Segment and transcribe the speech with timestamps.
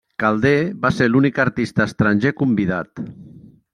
[0.21, 0.53] Calder
[0.85, 3.05] va ser l'únic artista estranger convidat.